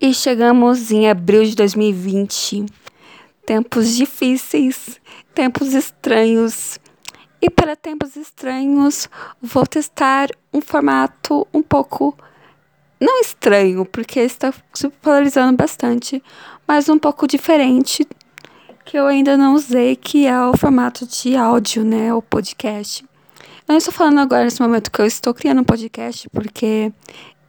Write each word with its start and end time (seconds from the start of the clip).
E 0.00 0.14
chegamos 0.14 0.92
em 0.92 1.10
abril 1.10 1.42
de 1.42 1.56
2020. 1.56 2.66
Tempos 3.44 3.96
difíceis, 3.96 5.00
tempos 5.34 5.74
estranhos. 5.74 6.78
E 7.42 7.50
para 7.50 7.74
tempos 7.74 8.14
estranhos, 8.14 9.08
vou 9.42 9.66
testar 9.66 10.28
um 10.52 10.60
formato 10.60 11.46
um 11.52 11.62
pouco 11.62 12.16
não 13.00 13.20
estranho, 13.20 13.84
porque 13.84 14.20
está 14.20 14.54
se 14.72 14.88
polarizando 14.88 15.56
bastante, 15.56 16.22
mas 16.66 16.88
um 16.88 16.98
pouco 16.98 17.26
diferente 17.26 18.06
que 18.84 18.96
eu 18.96 19.06
ainda 19.06 19.36
não 19.36 19.54
usei, 19.54 19.96
que 19.96 20.26
é 20.26 20.40
o 20.40 20.56
formato 20.56 21.06
de 21.06 21.36
áudio, 21.36 21.84
né, 21.84 22.14
o 22.14 22.22
podcast. 22.22 23.04
Eu 23.68 23.72
não 23.72 23.76
estou 23.76 23.92
falando 23.92 24.18
agora 24.18 24.44
nesse 24.44 24.62
momento 24.62 24.90
que 24.90 25.00
eu 25.00 25.06
estou 25.06 25.34
criando 25.34 25.60
um 25.60 25.64
podcast, 25.64 26.28
porque 26.30 26.92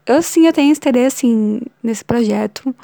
eu 0.10 0.23
sim 0.23 0.48
eu 0.48 0.54
tenho 0.54 0.71
interesse 0.71 1.28
em, 1.28 1.62
nesse 1.84 2.04
projeto, 2.04 2.75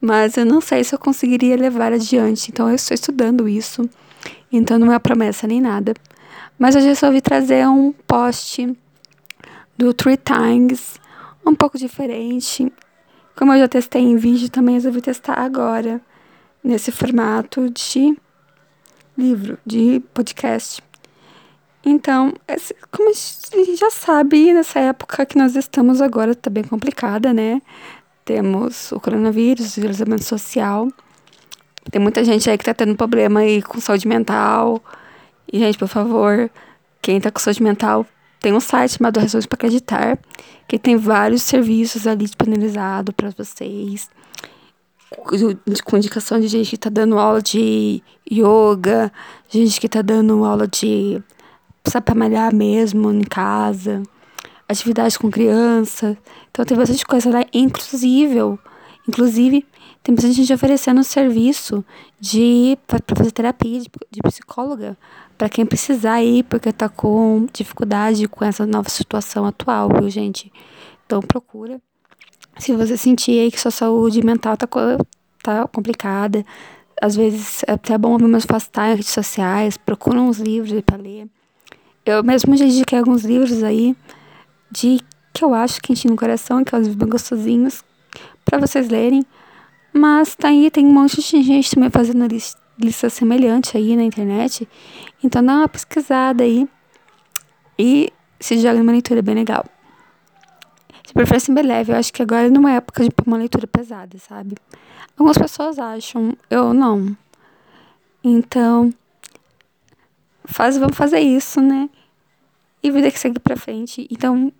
mas 0.00 0.36
eu 0.36 0.44
não 0.44 0.60
sei 0.60 0.82
se 0.82 0.92
eu 0.92 0.98
conseguiria 0.98 1.56
levar 1.56 1.92
adiante, 1.92 2.50
então 2.50 2.68
eu 2.68 2.74
estou 2.74 2.92
estudando 2.92 3.48
isso, 3.48 3.88
então 4.50 4.78
não 4.80 4.92
é 4.92 4.98
promessa 4.98 5.46
nem 5.46 5.60
nada. 5.60 5.94
Mas 6.58 6.74
eu 6.74 6.82
resolvi 6.82 7.20
trazer 7.20 7.68
um 7.68 7.92
post 7.92 8.76
do 9.78 9.94
Three 9.94 10.16
Times, 10.16 10.98
um 11.46 11.54
pouco 11.54 11.78
diferente. 11.78 12.72
Como 13.36 13.52
eu 13.52 13.60
já 13.60 13.68
testei 13.68 14.02
em 14.02 14.16
vídeo, 14.16 14.50
também 14.50 14.74
resolvi 14.74 15.00
testar 15.00 15.38
agora, 15.38 16.00
nesse 16.64 16.90
formato 16.90 17.70
de 17.70 18.16
livro, 19.16 19.56
de 19.64 20.02
podcast. 20.12 20.82
Então, 21.84 22.32
como 22.90 23.10
a 23.10 23.12
gente 23.12 23.76
já 23.76 23.90
sabe, 23.90 24.52
nessa 24.52 24.78
época 24.78 25.26
que 25.26 25.36
nós 25.36 25.56
estamos 25.56 26.00
agora 26.00 26.30
está 26.30 26.48
bem 26.48 26.62
complicada, 26.62 27.32
né? 27.32 27.60
Temos 28.24 28.92
o 28.92 29.00
coronavírus, 29.00 29.76
o 29.76 29.80
isolamento 29.80 30.24
social. 30.24 30.88
Tem 31.90 32.00
muita 32.00 32.22
gente 32.22 32.48
aí 32.48 32.56
que 32.56 32.62
está 32.62 32.72
tendo 32.72 32.96
problema 32.96 33.40
aí 33.40 33.60
com 33.60 33.80
saúde 33.80 34.06
mental. 34.06 34.80
E, 35.52 35.58
gente, 35.58 35.76
por 35.76 35.88
favor, 35.88 36.48
quem 37.00 37.16
está 37.16 37.32
com 37.32 37.40
saúde 37.40 37.62
mental, 37.62 38.06
tem 38.38 38.52
um 38.52 38.60
site 38.60 38.98
chamado 38.98 39.18
Razões 39.18 39.44
para 39.44 39.56
Acreditar, 39.56 40.18
que 40.68 40.78
tem 40.78 40.96
vários 40.96 41.42
serviços 41.42 42.06
ali 42.06 42.24
disponibilizados 42.24 43.12
para 43.16 43.30
vocês, 43.30 44.08
com 45.84 45.96
indicação 45.96 46.40
de 46.40 46.48
gente 46.48 46.70
que 46.70 46.76
está 46.76 46.88
dando 46.88 47.18
aula 47.18 47.42
de 47.42 48.02
yoga, 48.30 49.12
gente 49.48 49.80
que 49.80 49.86
está 49.86 50.00
dando 50.00 50.44
aula 50.44 50.66
de 50.66 51.22
para 52.00 52.14
malhar 52.14 52.54
mesmo 52.54 53.10
em 53.12 53.22
casa, 53.22 54.02
atividades 54.68 55.16
com 55.16 55.30
criança. 55.30 56.16
Então 56.50 56.64
tem 56.64 56.76
bastante 56.76 57.04
coisa 57.04 57.30
lá, 57.30 57.44
inclusive, 57.52 58.58
inclusive 59.08 59.66
tem 60.02 60.14
bastante 60.14 60.34
gente 60.34 60.52
oferecendo 60.52 61.04
serviço 61.04 61.84
de 62.18 62.76
para 62.86 62.98
fazer 63.16 63.30
terapia 63.30 63.80
de, 63.80 63.90
de 64.10 64.20
psicóloga 64.20 64.96
para 65.38 65.48
quem 65.48 65.64
precisar 65.64 66.22
ir, 66.22 66.44
porque 66.44 66.72
tá 66.72 66.88
com 66.88 67.46
dificuldade 67.52 68.26
com 68.28 68.44
essa 68.44 68.66
nova 68.66 68.88
situação 68.88 69.44
atual, 69.46 69.88
viu, 69.88 70.08
gente? 70.10 70.52
Então 71.06 71.20
procura. 71.20 71.80
Se 72.58 72.74
você 72.74 72.96
sentir 72.96 73.40
aí 73.40 73.50
que 73.50 73.60
sua 73.60 73.70
saúde 73.70 74.24
mental 74.24 74.56
tá, 74.56 74.68
tá 75.42 75.66
complicada, 75.68 76.44
às 77.00 77.16
vezes 77.16 77.62
é 77.66 77.72
até 77.72 77.96
bom 77.96 78.18
me 78.18 78.36
afastar 78.36 78.90
em 78.90 78.96
redes 78.96 79.10
sociais, 79.10 79.76
procura 79.76 80.20
uns 80.20 80.38
livros 80.38 80.80
para 80.82 80.96
ler. 80.96 81.28
Eu 82.04 82.22
mesmo 82.24 82.56
já 82.56 82.64
indiquei 82.64 82.98
alguns 82.98 83.24
livros 83.24 83.62
aí 83.62 83.96
de 84.70 85.00
que 85.32 85.44
eu 85.44 85.54
acho 85.54 85.80
que 85.80 85.94
no 86.08 86.16
coração, 86.16 86.64
que 86.64 86.70
são 86.70 86.82
bem 86.94 87.08
gostosinhos, 87.08 87.82
para 88.44 88.58
vocês 88.58 88.88
lerem. 88.88 89.24
Mas 89.92 90.34
tá 90.34 90.48
aí, 90.48 90.70
tem 90.70 90.86
um 90.86 90.92
monte 90.92 91.20
de 91.20 91.42
gente 91.42 91.74
também 91.74 91.90
fazendo 91.90 92.26
lista, 92.26 92.60
lista 92.78 93.10
semelhante 93.10 93.76
aí 93.76 93.94
na 93.94 94.02
internet. 94.02 94.68
Então 95.22 95.44
dá 95.44 95.54
uma 95.54 95.68
pesquisada 95.68 96.42
aí 96.42 96.68
e 97.78 98.12
se 98.40 98.58
joga 98.58 98.78
numa 98.78 98.92
leitura 98.92 99.22
bem 99.22 99.34
legal. 99.34 99.64
De 101.06 101.12
preferência 101.12 101.54
bem 101.54 101.64
leve, 101.64 101.92
eu 101.92 101.96
acho 101.96 102.12
que 102.12 102.22
agora 102.22 102.46
é 102.46 102.50
numa 102.50 102.72
época 102.72 103.04
de 103.04 103.10
uma 103.26 103.36
leitura 103.36 103.66
pesada, 103.66 104.18
sabe? 104.18 104.56
Algumas 105.16 105.36
pessoas 105.36 105.78
acham, 105.78 106.36
eu 106.50 106.72
não. 106.72 107.16
Então, 108.24 108.92
faz, 110.44 110.76
vamos 110.76 110.96
fazer 110.96 111.20
isso, 111.20 111.60
né? 111.60 111.88
E 112.82 112.90
vida 112.90 113.10
que 113.10 113.18
segue 113.18 113.38
pra 113.38 113.56
frente. 113.56 114.06
Então, 114.10 114.52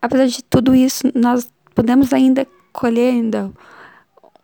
apesar 0.00 0.26
de 0.26 0.42
tudo 0.44 0.74
isso, 0.74 1.10
nós 1.14 1.48
podemos 1.74 2.12
ainda 2.12 2.46
colher 2.72 3.12
ainda 3.12 3.50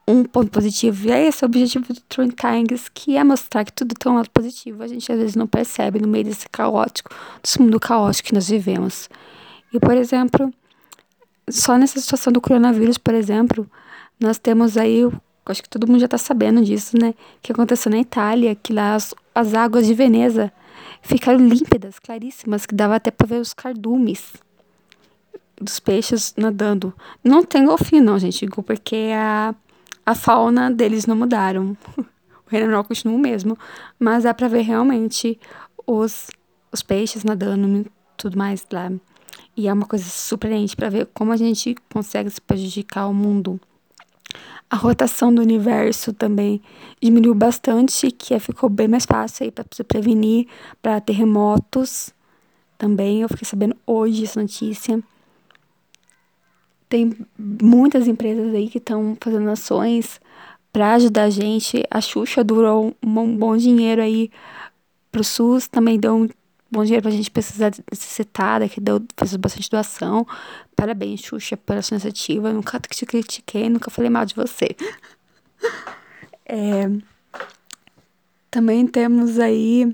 um 0.06 0.24
ponto 0.24 0.50
positivo. 0.50 1.08
E 1.08 1.10
é 1.10 1.26
esse 1.26 1.44
o 1.44 1.46
objetivo 1.46 1.92
do 1.92 2.00
Twin 2.08 2.30
Tangs, 2.30 2.88
que 2.88 3.16
é 3.16 3.22
mostrar 3.22 3.64
que 3.64 3.72
tudo 3.72 3.94
tem 3.94 4.10
um 4.10 4.14
lado 4.14 4.30
positivo. 4.30 4.82
A 4.82 4.88
gente 4.88 5.10
às 5.12 5.18
vezes 5.18 5.36
não 5.36 5.46
percebe 5.46 6.00
no 6.00 6.08
meio 6.08 6.24
desse 6.24 6.48
caótico, 6.48 7.10
desse 7.42 7.60
mundo 7.60 7.78
caótico 7.78 8.28
que 8.28 8.34
nós 8.34 8.48
vivemos. 8.48 9.10
E, 9.72 9.78
por 9.78 9.94
exemplo, 9.94 10.50
só 11.50 11.76
nessa 11.76 12.00
situação 12.00 12.32
do 12.32 12.40
coronavírus, 12.40 12.96
por 12.96 13.12
exemplo, 13.12 13.70
nós 14.18 14.38
temos 14.38 14.78
aí, 14.78 15.02
acho 15.44 15.62
que 15.62 15.68
todo 15.68 15.86
mundo 15.86 16.00
já 16.00 16.06
está 16.06 16.18
sabendo 16.18 16.64
disso, 16.64 16.96
né? 16.98 17.14
Que 17.42 17.52
aconteceu 17.52 17.92
na 17.92 17.98
Itália, 17.98 18.54
que 18.54 18.72
lá 18.72 18.94
as, 18.94 19.14
as 19.34 19.52
águas 19.52 19.86
de 19.86 19.92
Veneza 19.92 20.50
ficaram 21.02 21.38
límpidas, 21.38 21.98
claríssimas, 21.98 22.66
que 22.66 22.74
dava 22.74 22.96
até 22.96 23.10
para 23.10 23.26
ver 23.26 23.40
os 23.40 23.52
cardumes 23.52 24.34
dos 25.60 25.80
peixes 25.80 26.34
nadando. 26.36 26.94
Não 27.22 27.42
tem 27.42 27.64
golfinho, 27.64 28.02
não, 28.02 28.18
gente, 28.18 28.46
porque 28.46 29.10
a 29.14 29.54
a 30.08 30.14
fauna 30.14 30.70
deles 30.70 31.04
não 31.04 31.14
mudaram. 31.14 31.76
o 31.98 32.48
reino 32.48 32.64
animal 32.64 32.82
continua 32.82 33.14
o 33.14 33.18
mesmo. 33.18 33.58
Mas 33.98 34.24
dá 34.24 34.32
pra 34.32 34.48
ver 34.48 34.62
realmente 34.62 35.38
os, 35.86 36.28
os 36.72 36.82
peixes 36.82 37.24
nadando 37.24 37.68
e 37.80 37.86
tudo 38.16 38.38
mais 38.38 38.66
lá. 38.72 38.90
E 39.54 39.68
é 39.68 39.72
uma 39.72 39.84
coisa 39.84 40.06
surpreendente 40.06 40.74
para 40.74 40.88
ver 40.88 41.08
como 41.12 41.30
a 41.30 41.36
gente 41.36 41.76
consegue 41.92 42.30
se 42.30 42.40
prejudicar 42.40 43.06
o 43.06 43.12
mundo. 43.12 43.60
A 44.70 44.76
rotação 44.76 45.34
do 45.34 45.40
universo 45.40 46.12
também 46.12 46.60
diminuiu 47.00 47.34
bastante, 47.34 48.10
que 48.10 48.38
ficou 48.38 48.68
bem 48.68 48.86
mais 48.86 49.06
fácil 49.06 49.44
aí 49.44 49.50
para 49.50 49.64
se 49.70 49.82
prevenir 49.82 50.46
para 50.82 51.00
terremotos. 51.00 52.12
Também 52.76 53.22
eu 53.22 53.28
fiquei 53.28 53.46
sabendo 53.46 53.74
hoje 53.86 54.24
essa 54.24 54.40
notícia. 54.40 55.02
Tem 56.86 57.16
muitas 57.38 58.06
empresas 58.06 58.54
aí 58.54 58.68
que 58.68 58.78
estão 58.78 59.16
fazendo 59.20 59.48
ações 59.48 60.20
para 60.72 60.94
ajudar 60.94 61.24
a 61.24 61.30
gente. 61.30 61.82
A 61.90 62.00
Xuxa 62.00 62.44
durou 62.44 62.94
um 63.02 63.36
bom 63.36 63.56
dinheiro 63.56 64.02
aí 64.02 64.30
pro 65.10 65.24
SUS, 65.24 65.66
também 65.66 65.98
deu 65.98 66.14
um 66.14 66.28
bom 66.70 66.84
dinheiro 66.84 67.02
pra 67.02 67.10
gente 67.10 67.30
precisar 67.30 67.72
necessitada, 67.90 68.68
que 68.68 68.80
deu, 68.80 69.02
fez 69.16 69.36
bastante 69.36 69.70
doação. 69.70 70.26
Parabéns, 70.76 71.20
Xuxa, 71.20 71.56
pela 71.56 71.82
sua 71.82 71.94
iniciativa. 71.94 72.52
Nunca 72.52 72.80
te 72.80 73.06
critiquei, 73.06 73.68
nunca 73.68 73.90
falei 73.90 74.10
mal 74.10 74.24
de 74.24 74.34
você. 74.34 74.68
É, 76.50 76.88
também 78.50 78.86
temos 78.86 79.38
aí 79.38 79.92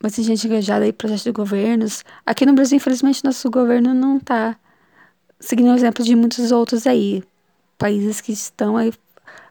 bastante 0.00 0.28
gente 0.28 0.46
engajada 0.46 0.86
em 0.86 0.92
projetos 0.92 1.24
de 1.24 1.32
governos. 1.32 2.02
Aqui 2.24 2.46
no 2.46 2.54
Brasil, 2.54 2.76
infelizmente, 2.76 3.22
nosso 3.22 3.50
governo 3.50 3.92
não 3.92 4.18
tá 4.18 4.56
seguindo 5.38 5.70
o 5.70 5.74
exemplo 5.74 6.02
de 6.02 6.16
muitos 6.16 6.50
outros 6.50 6.86
aí, 6.86 7.22
países 7.76 8.20
que 8.22 8.32
estão 8.32 8.76
aí 8.78 8.90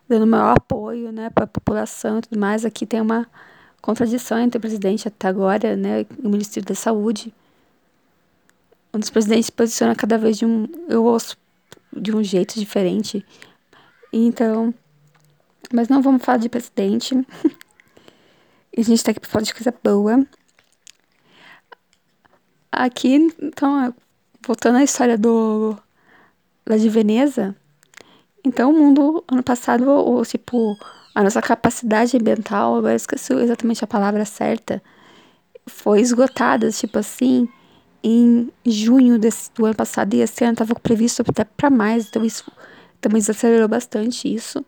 dando 0.08 0.26
maior 0.26 0.58
apoio, 0.58 1.12
né, 1.12 1.30
para 1.30 1.44
a 1.44 1.48
população 1.48 2.18
e 2.18 2.22
tudo 2.22 2.40
mais. 2.40 2.66
Aqui 2.66 2.86
tem 2.86 3.00
uma 3.00 3.28
contradição 3.82 4.40
entre 4.40 4.58
o 4.58 4.62
presidente 4.62 5.08
até 5.08 5.28
agora, 5.28 5.76
né, 5.76 6.02
e 6.02 6.08
o 6.26 6.30
Ministério 6.30 6.68
da 6.68 6.76
Saúde. 6.76 7.34
Um 8.94 9.00
dos 9.00 9.10
presidentes 9.10 9.48
se 9.48 9.52
posiciona 9.52 9.96
cada 9.96 10.18
vez 10.18 10.38
de 10.38 10.46
um, 10.46 10.68
eu 10.88 11.04
ouço 11.04 11.38
de 11.96 12.16
um 12.16 12.24
jeito 12.24 12.60
diferente. 12.60 13.26
Então, 14.12 14.74
mas 15.72 15.88
não 15.88 16.02
vamos 16.02 16.24
falar 16.24 16.40
de 16.40 16.50
presidente. 16.50 17.16
a 18.76 18.82
gente 18.82 19.04
tá 19.04 19.12
aqui 19.12 19.20
para 19.20 19.30
falar 19.30 19.44
de 19.44 19.54
coisa 19.54 19.74
boa. 19.84 20.26
Aqui, 22.72 23.16
então, 23.42 23.94
voltando 24.46 24.78
à 24.78 24.84
história 24.84 25.18
do 25.18 25.78
lá 26.66 26.78
de 26.78 26.88
Veneza, 26.88 27.56
então 28.44 28.72
o 28.72 28.78
mundo 28.78 29.24
ano 29.28 29.42
passado, 29.42 29.90
ou, 29.90 30.24
tipo, 30.24 30.78
a 31.14 31.24
nossa 31.24 31.42
capacidade 31.42 32.16
ambiental, 32.18 32.76
agora 32.76 32.96
esqueci 32.96 33.34
exatamente 33.34 33.84
a 33.84 33.88
palavra 33.88 34.26
certa, 34.26 34.82
foi 35.66 36.02
esgotada, 36.02 36.72
tipo 36.72 37.00
assim, 37.00 37.48
em 38.04 38.52
junho 38.66 39.20
desse, 39.20 39.52
do 39.54 39.66
ano 39.66 39.76
passado, 39.76 40.14
e 40.14 40.22
esse 40.22 40.44
ano 40.44 40.54
estava 40.54 40.76
previsto 40.76 41.24
até 41.28 41.44
para 41.44 41.70
mais, 41.70 42.08
então 42.08 42.24
isso 42.24 42.52
também 43.02 43.22
acelerou 43.22 43.68
bastante 43.68 44.34
isso. 44.34 44.66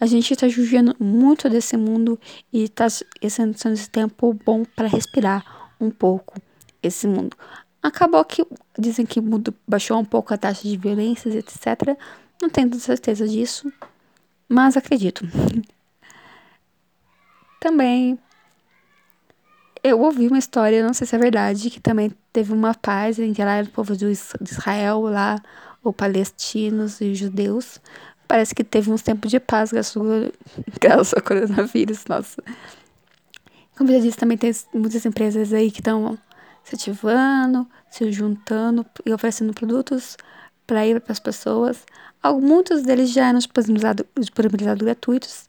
A 0.00 0.06
gente 0.06 0.32
está 0.32 0.48
judiando 0.48 0.94
muito 0.98 1.50
desse 1.50 1.76
mundo 1.76 2.18
e 2.52 2.64
está 2.64 2.88
sendo 2.88 3.72
esse 3.72 3.90
tempo 3.90 4.32
bom 4.44 4.64
para 4.64 4.86
respirar 4.86 5.44
um 5.80 5.90
pouco 5.90 6.40
esse 6.82 7.06
mundo. 7.08 7.36
Acabou 7.82 8.24
que 8.24 8.46
dizem 8.78 9.04
que 9.04 9.20
baixou 9.66 9.98
um 9.98 10.04
pouco 10.04 10.32
a 10.32 10.38
taxa 10.38 10.62
de 10.62 10.76
violências, 10.76 11.34
etc. 11.34 11.96
Não 12.40 12.48
tenho 12.48 12.72
certeza 12.74 13.26
disso. 13.26 13.72
Mas 14.48 14.76
acredito. 14.76 15.24
também 17.60 18.18
eu 19.82 20.00
ouvi 20.00 20.26
uma 20.26 20.38
história, 20.38 20.84
não 20.84 20.92
sei 20.92 21.06
se 21.06 21.14
é 21.14 21.18
verdade, 21.18 21.70
que 21.70 21.80
também 21.80 22.12
teve 22.32 22.52
uma 22.52 22.74
paz 22.74 23.18
entre 23.18 23.44
lá 23.44 23.60
o 23.62 23.66
povo 23.68 23.96
de 23.96 24.06
Israel 24.06 25.00
lá, 25.02 25.40
ou 25.82 25.92
palestinos 25.92 27.00
e 27.00 27.14
judeus. 27.14 27.80
Parece 28.26 28.54
que 28.54 28.62
teve 28.62 28.90
uns 28.90 29.02
tempos 29.02 29.30
de 29.30 29.40
paz 29.40 29.72
graças 30.80 31.14
ao 31.14 31.22
coronavírus, 31.22 32.04
nossa. 32.06 32.42
Como 33.76 33.90
já 33.92 33.98
disse, 34.00 34.18
também 34.18 34.36
tem 34.36 34.52
muitas 34.74 35.06
empresas 35.06 35.52
aí 35.52 35.70
que 35.70 35.80
estão 35.80 36.18
se 36.64 36.74
ativando, 36.74 37.66
se 37.90 38.10
juntando 38.12 38.84
e 39.06 39.12
oferecendo 39.12 39.54
produtos 39.54 40.16
para 40.66 40.86
ir 40.86 41.00
para 41.00 41.12
as 41.12 41.20
pessoas. 41.20 41.78
Muitos 42.42 42.82
deles 42.82 43.10
já 43.10 43.28
eram 43.28 43.38
disponibilizados, 43.38 44.04
gratuitos. 44.84 45.46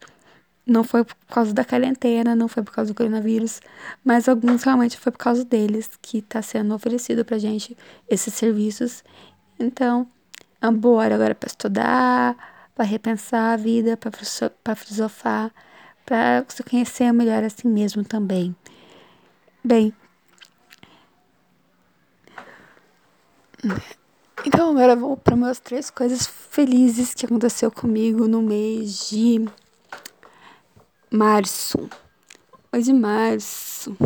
Não 0.70 0.84
foi 0.84 1.02
por 1.02 1.16
causa 1.28 1.52
da 1.52 1.64
quarentena, 1.64 2.36
não 2.36 2.46
foi 2.46 2.62
por 2.62 2.72
causa 2.72 2.92
do 2.92 2.96
coronavírus, 2.96 3.60
mas 4.04 4.28
alguns 4.28 4.62
realmente 4.62 4.96
foi 4.96 5.10
por 5.10 5.18
causa 5.18 5.44
deles 5.44 5.90
que 6.00 6.18
está 6.18 6.40
sendo 6.40 6.72
oferecido 6.72 7.24
para 7.24 7.38
gente 7.38 7.76
esses 8.08 8.32
serviços. 8.34 9.02
Então, 9.58 10.06
é 10.62 10.66
hora 10.68 11.14
agora 11.16 11.34
para 11.34 11.48
estudar, 11.48 12.70
para 12.72 12.84
repensar 12.84 13.54
a 13.54 13.56
vida, 13.56 13.96
para 13.96 14.76
filosofar, 14.76 15.50
para 16.06 16.44
se 16.46 16.62
conhecer 16.62 17.12
melhor 17.12 17.42
a 17.42 17.50
si 17.50 17.66
mesmo 17.66 18.04
também. 18.04 18.54
Bem, 19.64 19.92
então 24.46 24.70
agora 24.70 24.94
vou 24.94 25.16
para 25.16 25.34
meus 25.34 25.58
três 25.58 25.90
coisas 25.90 26.28
felizes 26.28 27.12
que 27.12 27.26
aconteceu 27.26 27.72
comigo 27.72 28.28
no 28.28 28.40
mês 28.40 29.08
de 29.10 29.44
março. 31.10 31.90
Mês 32.72 32.84
de 32.84 32.92
março. 32.92 33.96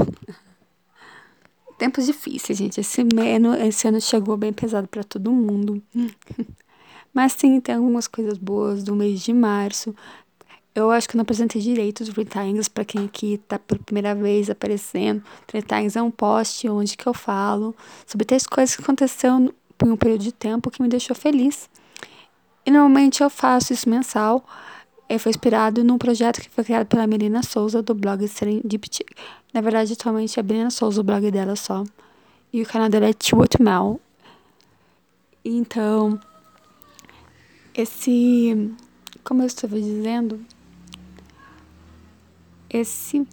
Tempos 1.79 2.07
difíceis, 2.07 2.59
gente. 2.59 2.81
Esse 2.81 3.03
ano, 3.03 3.55
esse 3.55 3.87
ano 3.87 4.01
chegou 4.01 4.37
bem 4.37 4.53
pesado 4.53 4.89
para 4.89 5.05
todo 5.05 5.31
mundo. 5.31 5.83
Mas 7.13 7.33
sim, 7.33 7.61
tem 7.61 7.75
algumas 7.75 8.09
coisas 8.09 8.39
boas 8.39 8.83
do 8.83 8.97
mês 8.97 9.21
de 9.21 9.33
março. 9.33 9.95
Eu 10.75 10.91
acho 10.91 11.09
que 11.09 11.15
eu 11.15 11.19
não 11.19 11.23
apresentei 11.23 11.63
direito 11.63 12.01
os 12.01 12.09
Times 12.09 12.69
para 12.69 12.85
quem 12.85 13.05
aqui 13.05 13.39
tá 13.47 13.61
pela 13.61 13.81
primeira 13.81 14.15
vez 14.15 14.51
aparecendo. 14.51 15.23
Times 15.47 15.95
é 15.95 16.03
um 16.03 16.11
post 16.11 16.69
onde 16.69 16.97
que 16.97 17.07
eu 17.07 17.15
falo 17.15 17.77
sobre 18.05 18.25
três 18.25 18.45
coisas 18.45 18.75
que 18.75 18.83
aconteceram 18.83 19.53
em 19.85 19.89
um 19.89 19.97
período 19.97 20.23
de 20.23 20.33
tempo 20.33 20.71
que 20.71 20.83
me 20.83 20.89
deixou 20.89 21.15
feliz. 21.15 21.71
E 22.67 22.71
normalmente 22.71 23.23
eu 23.23 23.31
faço 23.31 23.73
isso 23.73 23.89
mensal. 23.89 24.45
E 25.09 25.19
foi 25.19 25.31
inspirado 25.31 25.85
num 25.85 25.99
projeto 25.99 26.41
que 26.41 26.49
foi 26.49 26.65
criado 26.65 26.87
pela 26.87 27.07
Melina 27.07 27.43
Souza 27.43 27.83
do 27.83 27.95
blog 27.95 28.27
Serendipity. 28.27 29.05
Na 29.53 29.61
verdade, 29.61 29.93
atualmente 29.93 30.39
é 30.39 30.41
a 30.41 30.45
Melina 30.45 30.71
Souza 30.71 31.01
o 31.01 31.05
blog 31.05 31.31
dela 31.31 31.57
só. 31.57 31.85
E 32.53 32.63
o 32.63 32.67
canal 32.67 32.89
dela 32.89 33.07
é 33.07 33.13
Tiwot 33.13 33.63
Mel. 33.63 34.01
Então, 35.45 36.19
esse, 37.75 38.73
como 39.23 39.43
eu 39.43 39.47
estava 39.47 39.79
dizendo, 39.79 40.41
esse 42.71 43.27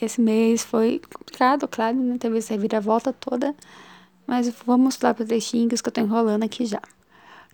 esse 0.00 0.20
mês 0.20 0.62
foi 0.62 1.00
complicado, 1.12 1.66
claro, 1.66 1.96
né? 1.96 2.18
Teve 2.18 2.38
essa 2.38 2.56
viravolta 2.56 3.12
toda. 3.12 3.54
Mas 4.26 4.48
vamos 4.66 5.00
lá 5.00 5.14
para 5.14 5.22
os 5.22 5.28
trechinhos 5.28 5.80
que 5.80 5.88
eu 5.88 5.92
tô 5.92 6.00
enrolando 6.00 6.42
aqui 6.42 6.66
já. 6.66 6.82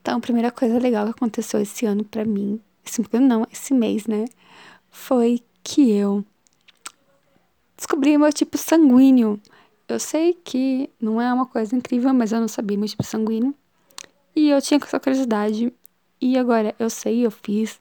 Então, 0.01 0.19
a 0.19 0.21
primeira 0.21 0.51
coisa 0.51 0.79
legal 0.79 1.05
que 1.05 1.13
aconteceu 1.13 1.61
esse 1.61 1.87
ano 1.87 2.05
para 2.05 2.25
mim, 2.25 2.61
esse 2.85 3.03
não, 3.21 3.47
esse 3.51 3.73
mês, 3.73 4.07
né? 4.07 4.25
Foi 4.91 5.41
que 5.63 5.91
eu 5.91 6.25
descobri 7.77 8.17
meu 8.19 8.33
tipo 8.33 8.59
sanguíneo. 8.59 9.41
Eu 9.89 9.99
sei 9.99 10.35
que 10.35 10.91
não 11.01 11.21
é 11.21 11.33
uma 11.33 11.47
coisa 11.47 11.75
incrível, 11.75 12.13
mas 12.15 12.33
eu 12.33 12.41
não 12.41 12.49
sabia 12.49 12.79
meu 12.79 12.89
tipo 12.89 13.05
sanguíneo. 13.05 13.55
E 14.35 14.49
eu 14.49 14.61
tinha 14.63 14.81
essa 14.83 14.99
curiosidade 14.99 15.73
e 16.21 16.39
agora 16.39 16.75
eu 16.79 16.89
sei, 16.89 17.27
eu 17.27 17.31
fiz, 17.31 17.81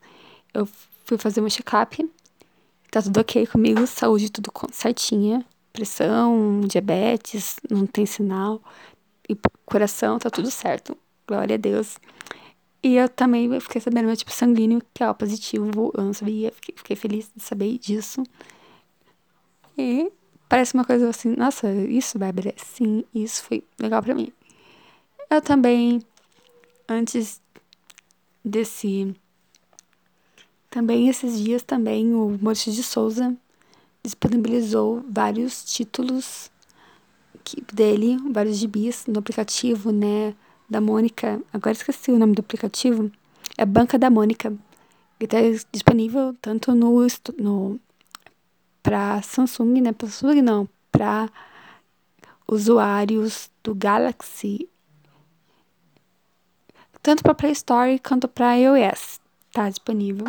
eu 0.53 0.67
fui 1.05 1.17
fazer 1.17 1.41
um 1.41 1.49
check-up. 1.49 2.09
Tá 2.89 3.01
tudo 3.01 3.19
ok 3.21 3.47
comigo, 3.47 3.87
saúde 3.87 4.29
tudo 4.29 4.51
certinha. 4.71 5.45
Pressão, 5.71 6.61
diabetes, 6.61 7.55
não 7.69 7.87
tem 7.87 8.05
sinal. 8.05 8.61
E 9.29 9.37
coração, 9.65 10.19
tá 10.19 10.29
tudo 10.29 10.51
certo. 10.51 10.97
Glória 11.25 11.55
a 11.55 11.57
Deus. 11.57 11.97
E 12.83 12.95
eu 12.95 13.07
também 13.07 13.59
fiquei 13.59 13.79
sabendo 13.79 14.07
meu 14.07 14.17
tipo 14.17 14.31
sanguíneo, 14.31 14.81
que 14.93 15.03
é 15.03 15.09
o 15.09 15.13
positivo. 15.13 15.91
Eu 15.95 16.03
não 16.03 16.13
sabia, 16.13 16.51
fiquei, 16.51 16.75
fiquei 16.75 16.95
feliz 16.95 17.29
de 17.35 17.43
saber 17.43 17.77
disso. 17.77 18.23
E 19.77 20.11
parece 20.49 20.73
uma 20.73 20.83
coisa 20.83 21.09
assim, 21.09 21.35
nossa, 21.35 21.71
isso, 21.71 22.17
Bárbara, 22.17 22.53
sim, 22.57 23.03
isso 23.13 23.43
foi 23.43 23.63
legal 23.79 24.01
para 24.01 24.15
mim. 24.15 24.31
Eu 25.29 25.41
também, 25.41 26.01
antes 26.89 27.41
desse. 28.43 29.15
Também 30.69 31.09
esses 31.09 31.37
dias 31.37 31.63
também 31.63 32.13
o 32.13 32.37
Maurício 32.41 32.71
de 32.71 32.81
Souza 32.81 33.35
disponibilizou 34.03 35.03
vários 35.09 35.63
títulos 35.65 36.49
dele, 37.73 38.17
vários 38.31 38.57
gibis 38.57 39.05
no 39.05 39.19
aplicativo, 39.19 39.91
né, 39.91 40.33
da 40.71 40.81
Mônica. 40.81 41.41
Agora 41.53 41.73
esqueci 41.73 42.11
o 42.11 42.17
nome 42.17 42.33
do 42.33 42.39
aplicativo. 42.39 43.11
É 43.57 43.65
Banca 43.65 43.99
da 43.99 44.09
Mônica. 44.09 44.47
Ele 45.19 45.25
está 45.25 45.37
disponível 45.71 46.35
tanto 46.41 46.73
no, 46.73 47.05
no 47.37 47.79
para 48.81 49.21
Samsung, 49.21 49.81
né, 49.81 49.91
para 49.91 50.07
Samsung 50.07 50.41
não, 50.41 50.67
para 50.91 51.29
usuários 52.47 53.51
do 53.63 53.75
Galaxy 53.75 54.67
tanto 57.01 57.23
para 57.23 57.33
Play 57.33 57.51
Store 57.53 57.99
quanto 57.99 58.27
para 58.27 58.53
iOS. 58.55 59.19
Tá 59.51 59.69
disponível. 59.69 60.27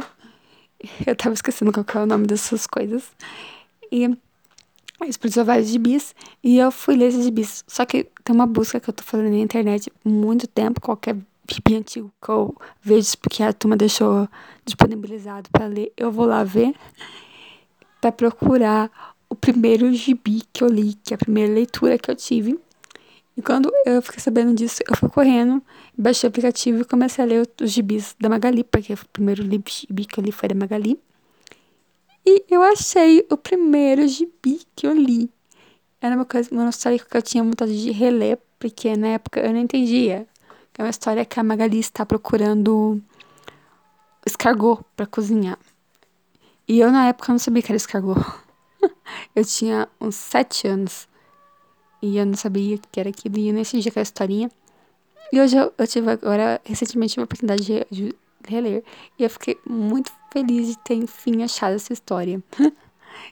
Eu 1.07 1.15
tava 1.15 1.35
esquecendo 1.35 1.73
qual 1.73 1.85
é 1.95 1.99
o 1.99 2.07
nome 2.07 2.27
dessas 2.27 2.67
coisas. 2.67 3.13
E 3.91 4.09
explodiu 5.09 5.45
vários 5.45 5.69
gibis 5.69 6.15
e 6.43 6.59
eu 6.59 6.71
fui 6.71 6.97
ler 6.97 7.09
esses 7.09 7.25
gibis. 7.25 7.65
Só 7.67 7.85
que 7.85 8.09
tem 8.25 8.35
uma 8.35 8.47
busca 8.47 8.81
que 8.81 8.89
eu 8.89 8.95
tô 8.95 9.03
fazendo 9.03 9.31
na 9.31 9.39
internet 9.39 9.91
há 9.91 10.09
muito 10.09 10.47
tempo, 10.47 10.81
qualquer 10.81 11.17
gibi 11.51 11.77
antigo 11.77 12.13
que 12.23 12.31
eu 12.31 12.55
vejo 12.81 13.19
porque 13.19 13.43
a 13.43 13.53
turma 13.53 13.77
deixou 13.77 14.29
disponibilizado 14.65 15.51
para 15.51 15.67
ler, 15.67 15.93
eu 15.97 16.11
vou 16.11 16.27
lá 16.27 16.45
ver 16.45 16.75
para 18.01 18.13
procurar 18.13 18.91
o 19.29 19.35
primeiro 19.35 19.93
gibi 19.93 20.43
que 20.53 20.63
eu 20.63 20.69
li, 20.69 20.95
que 21.05 21.15
é 21.15 21.17
a 21.17 21.19
primeira 21.19 21.53
leitura 21.53 21.97
que 21.99 22.11
eu 22.11 22.17
tive. 22.17 22.59
E 23.37 23.41
quando 23.41 23.73
eu 23.87 24.03
fiquei 24.03 24.21
sabendo 24.21 24.55
disso, 24.55 24.83
eu 24.87 24.95
fui 24.95 25.09
correndo, 25.09 25.63
baixei 25.97 26.29
o 26.29 26.31
aplicativo 26.31 26.83
e 26.83 26.85
comecei 26.85 27.25
a 27.25 27.27
ler 27.27 27.49
os 27.61 27.71
gibis 27.71 28.15
da 28.21 28.29
Magali, 28.29 28.63
porque 28.63 28.93
o 28.93 28.99
primeiro 29.11 29.43
gibi 29.43 30.05
que 30.05 30.19
eu 30.21 30.25
li 30.25 30.33
foi 30.33 30.49
da 30.51 30.55
Magali. 30.55 30.99
E 32.25 32.45
eu 32.49 32.63
achei 32.63 33.27
o 33.31 33.37
primeiro 33.37 34.07
gibi 34.07 34.61
que 34.77 34.87
eu 34.87 34.93
li. 34.93 35.31
Era 36.01 36.15
uma 36.17 36.25
coisa, 36.25 36.49
que 36.51 37.17
eu 37.17 37.23
tinha 37.23 37.45
vontade 37.45 37.81
de 37.81 37.91
reler, 37.91 38.39
porque 38.59 38.97
na 38.97 39.09
época 39.09 39.41
eu 39.41 39.53
não 39.53 39.61
entendia. 39.61 40.27
É 40.77 40.83
uma 40.83 40.91
história 40.91 41.25
que 41.25 41.39
a 41.39 41.45
Magali 41.45 41.79
está 41.79 42.07
procurando 42.07 43.01
escargot 44.27 44.83
para 44.97 45.07
cozinhar. 45.07 45.59
E 46.67 46.81
eu 46.81 46.91
na 46.91 47.09
época 47.09 47.33
não 47.33 47.39
sabia 47.39 47.63
que 47.63 47.71
era 47.71 47.77
escargot. 47.77 48.21
eu 49.35 49.45
tinha 49.45 49.89
uns 50.01 50.15
sete 50.15 50.67
anos. 50.67 51.09
E 52.01 52.17
eu 52.17 52.27
não 52.27 52.35
sabia 52.35 52.79
que 52.91 52.99
era 52.99 53.11
aquilo, 53.11 53.39
e 53.39 53.49
eu 53.49 53.55
nem 53.55 53.63
entendi 53.63 53.89
aquela 53.89 54.03
historinha. 54.03 54.51
E 55.33 55.41
hoje 55.41 55.57
eu, 55.57 55.73
eu 55.79 55.87
tive 55.87 56.11
agora, 56.11 56.61
recentemente, 56.65 57.19
uma 57.19 57.25
oportunidade 57.25 57.65
de, 57.65 57.87
de 57.91 58.15
reler. 58.51 58.85
E 59.19 59.25
eu 59.25 59.31
fiquei 59.31 59.59
muito 59.69 60.13
feliz 60.33 60.69
de 60.69 60.79
ter, 60.79 60.95
enfim, 60.95 61.43
achado 61.43 61.75
essa 61.75 61.93
história. 61.93 62.43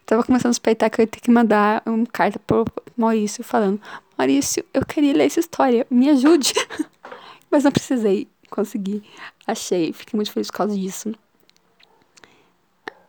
Tava 0.07 0.23
começando 0.23 0.51
a 0.51 0.53
suspeitar 0.53 0.91
que 0.91 1.01
eu 1.01 1.05
ia 1.05 1.07
ter 1.07 1.21
que 1.21 1.31
mandar 1.31 1.83
uma 1.87 2.07
carta 2.07 2.39
pro 2.39 2.65
Maurício 2.97 3.43
falando: 3.43 3.81
Maurício, 4.17 4.65
eu 4.75 4.85
queria 4.85 5.13
ler 5.15 5.27
essa 5.27 5.41
história, 5.41 5.87
me 5.91 6.11
ajude. 6.11 6.53
Mas 7.51 7.65
não 7.65 7.73
precisei, 7.73 8.29
consegui, 8.49 9.03
achei, 9.47 9.93
fiquei 9.93 10.17
muito 10.17 10.31
feliz 10.31 10.49
por 10.49 10.59
causa 10.59 10.77
disso. 10.77 11.13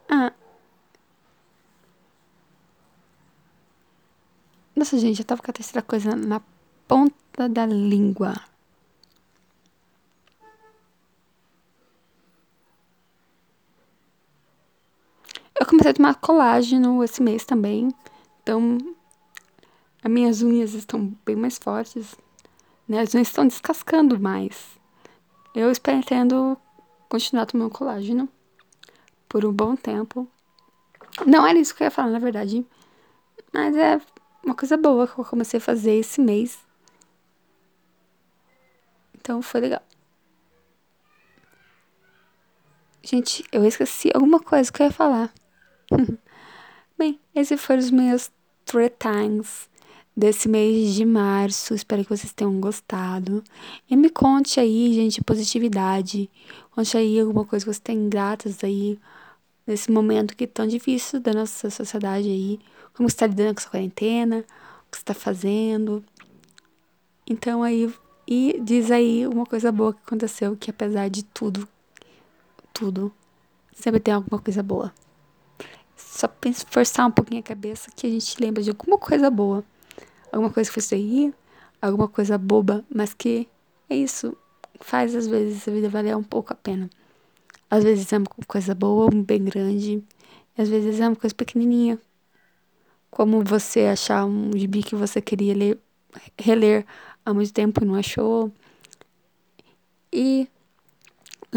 Ah, 0.10 0.34
Nossa, 4.82 4.98
gente, 4.98 5.20
eu 5.20 5.26
tava 5.26 5.44
com 5.44 5.52
a 5.52 5.54
terceira 5.54 5.82
coisa 5.82 6.16
na 6.16 6.42
ponta 6.88 7.48
da 7.48 7.68
língua. 7.68 8.34
Comecei 15.82 15.92
a 15.92 15.94
tomar 15.94 16.16
colágeno 16.16 17.04
esse 17.04 17.24
mês 17.24 17.44
também. 17.44 17.90
Então, 18.44 18.78
as 20.04 20.12
minhas 20.12 20.42
unhas 20.44 20.74
estão 20.74 21.18
bem 21.26 21.36
mais 21.36 21.58
fortes. 21.58 22.16
Né? 22.88 23.00
As 23.00 23.14
unhas 23.16 23.28
estão 23.28 23.48
descascando 23.48 24.20
mais. 24.20 24.80
Eu 25.56 25.72
pretendo 25.82 26.56
continuar 27.10 27.48
tomando 27.48 27.72
colágeno. 27.72 28.30
por 29.28 29.46
um 29.46 29.54
bom 29.54 29.76
tempo. 29.76 30.28
Não 31.26 31.48
era 31.48 31.58
isso 31.58 31.74
que 31.74 31.84
eu 31.84 31.86
ia 31.86 31.92
falar, 31.92 32.10
na 32.10 32.20
verdade. 32.20 32.66
Mas 33.52 33.76
é 33.76 34.00
uma 34.44 34.54
coisa 34.54 34.76
boa 34.78 35.08
que 35.08 35.18
eu 35.18 35.26
comecei 35.26 35.58
a 35.58 35.62
fazer 35.62 35.94
esse 35.94 36.20
mês. 36.20 36.60
Então 39.16 39.42
foi 39.42 39.62
legal. 39.62 39.82
Gente, 43.04 43.44
eu 43.52 43.64
esqueci 43.66 44.12
alguma 44.14 44.40
coisa 44.40 44.72
que 44.72 44.82
eu 44.82 44.88
ia 44.88 44.92
falar. 44.92 45.34
Bem, 46.98 47.20
esses 47.36 47.62
foram 47.62 47.80
os 47.80 47.92
meus 47.92 48.32
three 48.66 48.90
times 48.90 49.70
desse 50.16 50.48
mês 50.48 50.94
de 50.94 51.06
março. 51.06 51.74
Espero 51.74 52.04
que 52.04 52.10
vocês 52.10 52.34
tenham 52.34 52.60
gostado. 52.60 53.44
E 53.90 53.96
me 53.96 54.10
conte 54.10 54.60
aí, 54.60 54.94
gente, 54.94 55.24
positividade. 55.24 56.30
Conte 56.72 56.98
aí 56.98 57.20
alguma 57.20 57.46
coisa 57.46 57.66
que 57.66 57.72
vocês 57.72 57.80
têm 57.80 58.10
gratas 58.10 58.64
aí 58.64 59.00
nesse 59.66 59.92
momento 59.92 60.36
que 60.36 60.46
é 60.46 60.48
tão 60.48 60.68
difícil 60.68 61.20
da 61.20 61.34
nossa 61.34 61.70
sociedade 61.70 62.30
aí. 62.30 62.60
Como 62.94 63.10
você 63.10 63.16
está 63.16 63.28
lidando 63.28 63.56
com 63.56 63.62
essa 63.62 63.70
quarentena, 63.70 64.40
o 64.40 64.92
que 64.92 64.98
você 64.98 65.02
está 65.02 65.14
fazendo. 65.14 66.04
Então 67.28 67.64
aí, 67.64 67.94
e 68.28 68.60
diz 68.62 68.92
aí 68.92 69.26
uma 69.28 69.46
coisa 69.46 69.72
boa 69.72 69.94
que 69.94 70.02
aconteceu, 70.06 70.56
que 70.56 70.70
apesar 70.70 71.10
de 71.10 71.24
tudo, 71.24 71.68
tudo, 72.74 73.12
sempre 73.74 74.00
tem 74.00 74.14
alguma 74.14 74.42
coisa 74.42 74.62
boa. 74.62 74.94
Só 76.08 76.30
forçar 76.68 77.08
um 77.08 77.12
pouquinho 77.12 77.40
a 77.40 77.44
cabeça 77.44 77.90
que 77.96 78.08
a 78.08 78.10
gente 78.10 78.40
lembra 78.40 78.62
de 78.62 78.70
alguma 78.70 78.98
coisa 78.98 79.30
boa. 79.30 79.64
Alguma 80.32 80.52
coisa 80.52 80.70
que 80.70 80.82
você 80.82 80.96
rir, 80.96 81.34
alguma 81.82 82.08
coisa 82.08 82.38
boba, 82.38 82.86
mas 82.94 83.14
que 83.14 83.48
é 83.90 83.96
isso. 83.96 84.36
Faz 84.80 85.16
às 85.16 85.28
vezes 85.28 85.68
a 85.68 85.72
vida 85.72 85.90
valer 85.90 86.16
um 86.16 86.24
pouco 86.24 86.54
a 86.54 86.56
pena. 86.56 86.90
Às 87.70 87.84
vezes 87.84 88.12
é 88.12 88.18
uma 88.18 88.28
coisa 88.48 88.76
boa, 88.76 89.10
bem 89.10 89.44
grande. 89.44 90.04
E 90.58 90.62
às 90.62 90.70
vezes 90.70 91.00
é 91.00 91.08
uma 91.08 91.16
coisa 91.16 91.36
pequenininha. 91.36 92.00
Como 93.10 93.44
você 93.44 93.82
achar 93.82 94.26
um 94.26 94.52
gibi 94.58 94.84
que 94.84 94.96
você 94.96 95.22
queria 95.22 95.54
ler, 95.54 95.80
reler 96.38 96.86
há 97.26 97.34
muito 97.34 97.54
tempo 97.54 97.84
e 97.84 97.86
não 97.86 97.96
achou. 97.96 98.52
E 100.12 100.48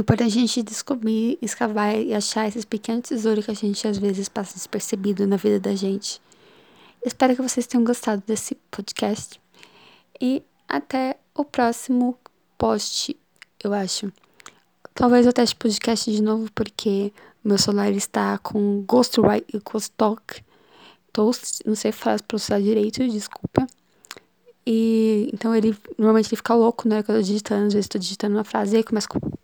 importante 0.00 0.36
é 0.36 0.38
a 0.38 0.40
gente 0.40 0.62
descobrir, 0.62 1.38
escavar 1.40 1.96
e 1.96 2.12
achar 2.12 2.48
esses 2.48 2.64
pequenos 2.64 3.08
tesouros 3.08 3.44
que 3.44 3.50
a 3.52 3.54
gente 3.54 3.86
às 3.86 3.96
vezes 3.96 4.28
passa 4.28 4.54
despercebido 4.54 5.26
na 5.26 5.36
vida 5.36 5.60
da 5.60 5.74
gente. 5.74 6.20
Espero 7.04 7.36
que 7.36 7.42
vocês 7.42 7.66
tenham 7.66 7.84
gostado 7.84 8.22
desse 8.26 8.56
podcast. 8.70 9.40
E 10.20 10.42
até 10.68 11.16
o 11.34 11.44
próximo 11.44 12.18
post, 12.58 13.16
eu 13.62 13.72
acho. 13.72 14.12
Talvez 14.94 15.26
eu 15.26 15.32
teste 15.32 15.54
podcast 15.54 16.10
de 16.10 16.22
novo, 16.22 16.50
porque 16.52 17.12
meu 17.44 17.58
celular 17.58 17.92
está 17.92 18.38
com 18.38 18.82
Ghost 18.82 19.20
Talk. 19.96 20.42
Toast, 21.12 21.60
não 21.64 21.76
sei 21.76 21.92
falar 21.92 22.20
pronunciar 22.22 22.60
direito, 22.60 23.06
desculpa. 23.06 23.66
E 24.66 25.30
então 25.33 25.54
ele 25.54 25.76
normalmente 25.99 26.28
ele 26.28 26.37
fica 26.37 26.54
louco, 26.54 26.88
né? 26.88 27.02
Quando 27.02 27.18
eu 27.18 27.23
tô 27.23 27.26
digitando, 27.26 27.66
às 27.66 27.75
vezes 27.75 27.88
tô 27.88 27.99
digitando 27.99 28.37
uma 28.37 28.44
frase 28.44 28.75
e 28.75 28.76
aí 28.78 28.85
começa 28.85 29.09
com. 29.09 29.18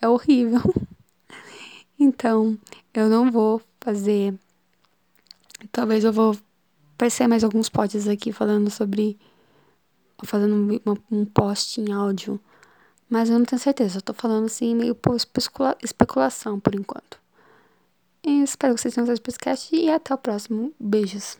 É 0.00 0.08
horrível. 0.08 0.60
Então, 2.00 2.56
eu 2.94 3.08
não 3.08 3.28
vou 3.28 3.60
fazer. 3.80 4.32
Talvez 5.72 6.04
eu 6.04 6.12
vou 6.12 6.36
aparecer 6.94 7.26
mais 7.26 7.42
alguns 7.42 7.68
pods 7.68 8.06
aqui 8.06 8.32
falando 8.32 8.70
sobre. 8.70 9.18
Fazendo 10.22 10.80
uma, 10.84 10.96
um 11.10 11.24
post 11.24 11.80
em 11.80 11.92
áudio. 11.92 12.40
Mas 13.10 13.30
eu 13.30 13.38
não 13.38 13.44
tenho 13.44 13.60
certeza. 13.60 13.98
Eu 13.98 14.02
tô 14.02 14.14
falando 14.14 14.46
assim, 14.46 14.76
meio 14.76 14.94
por 14.94 15.16
especula 15.16 15.76
especulação 15.82 16.60
por 16.60 16.74
enquanto. 16.74 17.18
E 18.24 18.42
espero 18.42 18.74
que 18.74 18.80
vocês 18.80 18.94
tenham 18.94 19.04
gostado 19.04 19.24
desse 19.24 19.40
podcast 19.40 19.74
e 19.74 19.90
até 19.90 20.14
o 20.14 20.18
próximo. 20.18 20.72
Beijos. 20.78 21.38